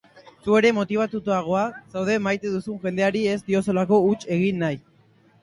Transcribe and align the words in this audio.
Zu 0.45 0.53
ere 0.59 0.69
motibatuago 0.77 1.59
zaude 1.97 2.15
maite 2.29 2.55
duzun 2.55 2.81
jendeari 2.87 3.23
ez 3.35 3.37
diozulako 3.51 4.01
huts 4.09 4.19
egin 4.39 4.61
nahi. 4.65 4.83